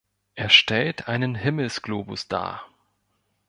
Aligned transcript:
Er 0.33 0.49
stellt 0.49 1.07
einen 1.07 1.35
Himmelsglobus 1.35 2.27
dar. 2.27 2.65